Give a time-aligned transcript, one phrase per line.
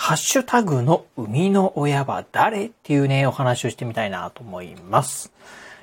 [0.00, 5.32] ハッシュタグの生みの親は誰っていうね、お話をしてみたいなと思います。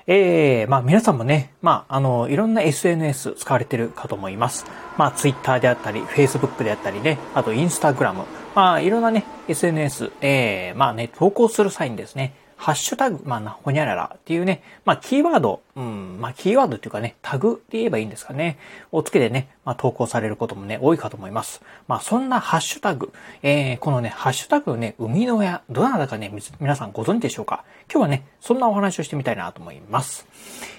[0.08, 4.66] えー、まあ皆さんもね、まああの、いろんな SNS 使われてるかと思います。
[4.98, 8.24] まあ Twitter であったり、Facebook であったりね、あと Instagram、
[8.56, 18.58] まあいろんなね、SNS、えー、まあね、投稿する際にですね、ハッシュタグ、まあ、ほにゃららっていうね、まあ、キーワード、うん、まあ、キーワードっていうかね、タグって言えばいいんですかね、
[18.92, 21.62] をつけてね、まあ、投稿されることもね、多いかと思います。
[21.88, 23.12] まあ、そんなハッシュタグ、
[23.44, 27.66] えー、このね、ハッシュタグのね、生みの親、どなたかね、皆さんご存知でしょうか？
[27.92, 30.26] 今日はね、そんなお話をしてみたいなと思います。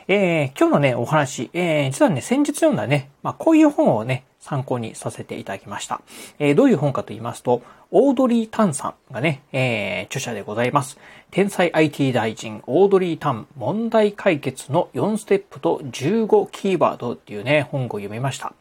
[0.08, 6.00] えー、今日のね、お話、えー、実はね、先日読んだね、まあ、こういう本をね、参考にさせていただきました。
[6.38, 10.98] えー、どういう本かと言いますと、オードリー・タンさんがね、えー、著者でございます。
[11.32, 18.52] 天才 IT 大臣、オードリー・タン、問題解決の4ステップと15キーワードっていうね、本を読みました。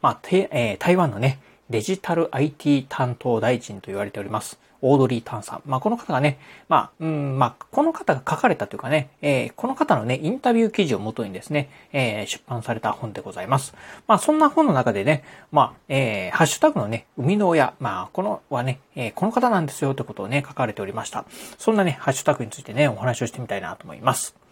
[0.00, 4.58] まあ、えー、台湾のね、デジタル IT 担当大臣と言われております。
[4.86, 5.62] オードリー・タンさん。
[5.64, 13.74] まあ、この方がね、まあ、うん、まあ、この方が書かれたというかね、えー、この方のね、インタビュー記事をもとにですね、えー、出版された本でございます。
[14.06, 21.24] まあ、そんな本の中でね、まあ、えー、ハッシュタグのね、生みの親、まあ、このはね、えー、この方なんですよということをね、書かれておりました。
[21.56, 24.43] そんなね、ハッシュタグについてね、お話をしてみたいなと思います。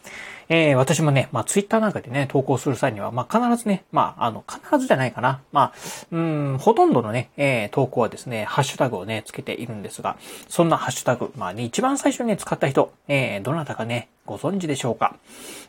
[0.48, 5.41] えー、私もね、まあ、ツイッターなんかでね、投稿する際には、まあ、必ずね、まあ、あの、必ずじゃないかな。
[5.53, 5.72] まあ、
[6.11, 10.17] うん、ほとんどのね、えー、投稿はですね、ハッシュタグをね、つけているんですが、
[10.48, 15.17] そんなハッシュタグ、まあね、一番最初にね、使った人、えー、どなたかね、ご存知でしょうか。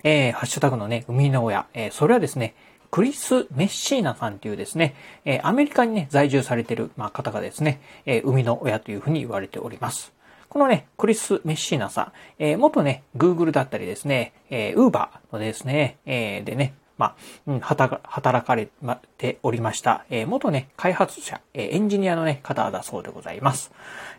[0.04, 2.54] えー、ハッシュタグのね、生みの親、えー、それはですね、
[2.92, 4.94] クリス・メッシーナさんというですね、
[5.26, 10.14] えー、アメリカにね、在住されている、まあ、方がですね、えー、生みの親というふうに言われております。
[10.54, 17.16] このね、クリス・メッシーナさん、えー、元ね、Google だったりですね、えー、Uber のですね、えー、でね、ま
[17.48, 18.70] あ、働かれ
[19.18, 23.72] ておりました、えー、元ね、開発者、えー、エンジニアのね、方だそうでございます。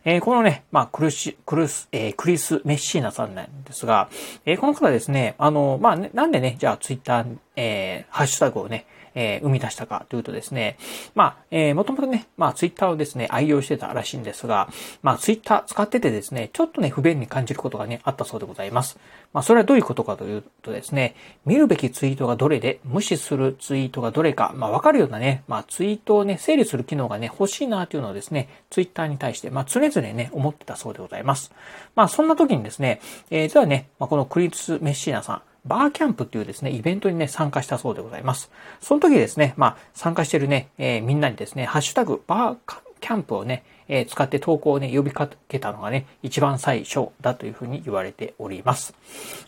[0.05, 4.09] えー、このね、まあ、クルシ、クルス、え、クリス・メッシーナさんなんですが、
[4.44, 10.77] え、この方ですね、あの、まあ、ね、なんでね、じゃあツイッター、えー、ハッシュタグをね、えー、生み出したかというとですね、
[11.15, 14.69] まあ、えー、もともとね、まあ、ツイッターをですね、愛用してたらしいんですが、
[15.03, 18.99] まあ、ツイッター使っててですね、ちょっとね、不便に感じることがね、あったそうでございます。
[19.33, 21.15] まあ、それはどういうことかというとですね、
[21.47, 31.53] 見るべきツイートがどれで、無視するツイートがどれか、まあ、わかるようなね、まあ、ツイートをね、整理する機能がね、欲しいなというのをですね、ツイッターに対して、まあ、常々ね、思ってたそうでございます。
[31.95, 33.01] まあ、そんな時にですね、
[33.31, 38.51] えー、実はね、まあ、このクリス・メッシーナさん、バーキャンプっていうですね、イベントにね、参加したそうでございます。
[38.81, 42.57] その時ですね、まあ、参加してるね、えー、みんなにですね、ハッシュタグ、バー
[43.01, 48.95] キャンプをね、えー、使って投稿をね、呼びかけたのがね、一番最初だというふうに言われております。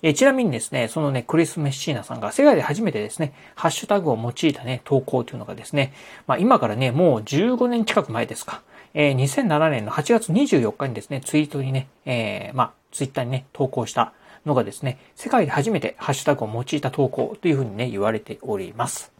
[0.03, 5.93] えー、ちなみにですね、そのね、クリス・メッシーナさんが世界で初めてですね、ハッシュタグを用いたね、投稿というのがですね、
[6.26, 8.62] まあ今からね、もう15年近く前ですか、
[8.94, 14.12] えー、2007年の8月24日にですね、ツイートにね、えー、まあ、ツイッターにね、投稿した
[14.46, 19.12] のがですね、世界で初めてハッシュタグを用いた投稿というふうにね、言われております。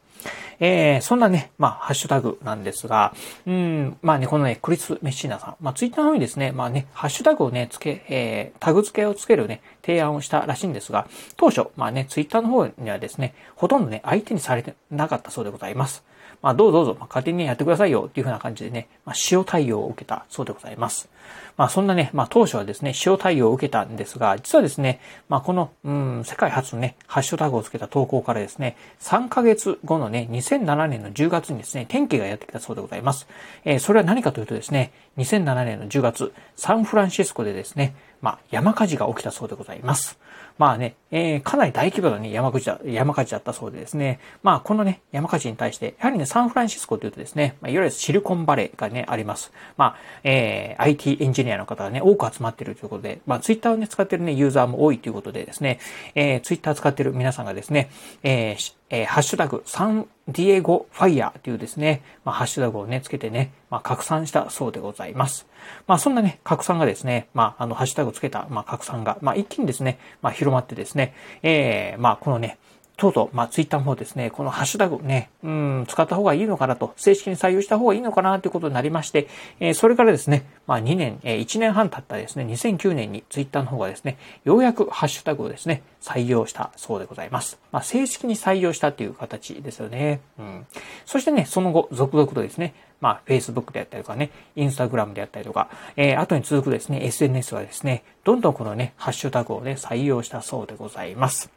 [0.59, 3.15] えー、そんなね、まあ、ハッシュタグなんですが、
[3.47, 16.05] うん、まあね、このね、クリス・メッシーナさん、まあ、ツイッターの方にですね、まあね、ハッシュタグをね、つけ、えー、タグ付けをつけるね、提案をしたらしいんですが、当初、まあね、ツイッターの方にはですね、ほとんどね、相手にされてなかったそうでございます。
[16.47, 21.09] まあ、どうぞどうぞ、まあ、勝手にやってくださいよ、っていうふうな感じでね、まあ、塩対応を受けたそうでございます。
[21.57, 33.27] まあ、そんなね、まあ、当初はですね、塩対応を受けたんですが、実はですね、まあ、この、うん、世界初のね、ハッシュタグをつけた投稿からですね、3ヶ月後のね、2007年の10月にですね、天気がやってきたそうでございます。
[33.65, 40.17] えー、それは何かというとですね、2007年の10月、サンフランシスコでですね、まあ、山火事が起きたそうでございます。
[40.59, 49.53] まあね、えー、かなり大規模なね、山火事だ、山火事だったそうでですね、まあ、このね、山火事に対して、やはりね、サンフランシスコというとですね、まあ、いわゆるシリコンバレーがね、あります。
[49.77, 55.79] まあ、えー、IT エンジニアの方がね、多く集まっているということで、まあ、ツイッターをね、使ってるね、ユーザーも多いということでですね、
[56.15, 57.91] えー、ツイッター使ってる皆さんがですね、
[58.23, 65.47] えー、えー、ハッシュタグ、サンディエゴファイヤーというですね、まあ、ハッシュタグをね、つけてね、まあ、拡散したそうでございます。
[65.87, 72.59] まあ、そんなね、拡散がですね、まあ、あの、ハッシュタグをつけた、まあ、拡散が、まあ、一気にですね、まあ、広まってですね、えー、まあ、このね、
[72.97, 79.29] とうとう、まあ、ツイッターの方ですね、このハッシュタグね、うん、使った方がいいのかなと、正式に採用した方がいいのかなということになりまして、
[79.61, 87.59] えー、それからですね、まあ、2年、えー、1年半経ったですね、2009年にツイッターの方がですね、ようやくハッシュタグをですね、採用したそうでございます。
[87.71, 90.21] まあ、正式に採用したという形ですよね。
[90.39, 90.67] うん。
[91.05, 101.56] そしてね、その後、続々とですね、まあ、Facebook であったりとかね、Instagram であったりとか、えー、後に続くですね、SNS はですね、どんどんこのね、ハッシュタグをね、採用したそうでございます。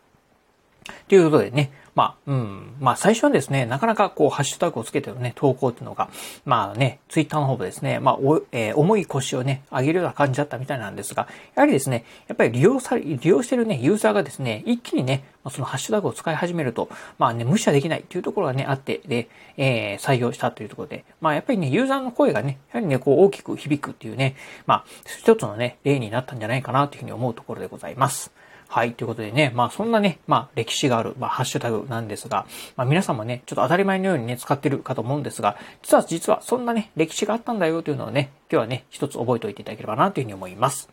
[1.08, 6.10] ということでね、まあ、うん、まあ最初はですね、なかなかこう、ハッシュタグをつけてのね、投稿っていうのが、
[6.46, 19.28] まあね、ツイッターの方でですね、まあ、おえー、重い腰をね、上げるような感じだったみたいなんですが、やはりですね、やっぱり利用され、利用してるね、ユーザーがですね、一気にね、そのハッシュタグを使い始めると、まあね、無視はできないっていうところがね、あって、で、
[19.58, 24.86] えー、採用したというところで、まあやっぱりね、ユーザーの声がね、やはりね、こう大きく響くっていうね、まあ、
[25.20, 28.32] 一つのね、例になったんじゃないかなというふうに思うところでございます。
[28.72, 28.94] はい。
[28.94, 32.46] ということでね、まあそんなね、まあ歴史がある、まあハッシュタグなんですが、
[32.78, 40.88] まあ皆さんもね、ちょっと当たり前のようにね、使ってるかと思うんですが、実は実はそんなね、歴史があったんだよというのをね、今日はね、一つ覚えておいていただければなというふうに思います。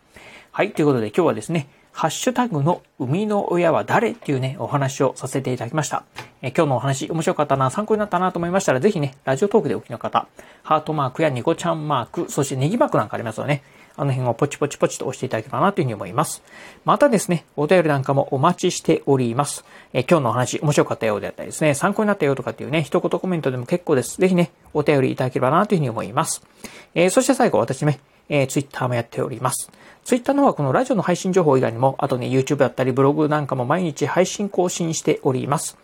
[0.52, 0.72] はい。
[0.72, 6.04] ということで今日はですね、ハッシュタグの生みの親は誰っていうね、お話をさせていただきました。
[6.40, 10.28] え今日のお話面白かったな、参考になったなと思いましたら、ぜひね、ラジオトークでお聞きの方、
[10.62, 13.62] ハートマークやニコちゃんマーク、そしてネギマークなんかありますよね。
[13.96, 16.42] あの辺をポチポチポチと押していただければなというふうに思います。
[16.84, 19.64] またですね、お便りなんかもお待ちしております。
[19.92, 24.18] え今日のお話面白かったようであったりですね、参考になったよとかっていうね、一言コメントでも結構です。
[24.20, 26.42] ぜひね、お便りいただければなというふうに思います。
[26.94, 29.70] えー、そして最後、私ね、えー、ツイッターもやっております。
[30.04, 35.76] ツイッターの方はこのラジオの配信情報以外にも、あとね、YouTube だったりブログなんかも毎日配信更新しております。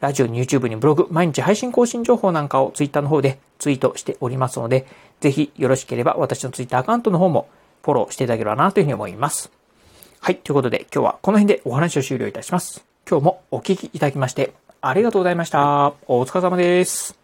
[0.00, 4.86] ラジオに YouTube にブログ、毎日配信更新情報なんかをツイッターの方でツイートしておりますので、
[5.20, 7.48] ぜひよろしければ私のツイッターアカウントの方も
[7.88, 9.50] フォローしていただければなというふうに思います。
[10.20, 10.36] はい。
[10.36, 12.84] ということで今日はこの辺でお話を終了いたします。
[13.08, 14.52] 今日もお聞きいただきまして
[14.82, 15.94] ありがとうございました。
[16.06, 17.17] お疲れ様です。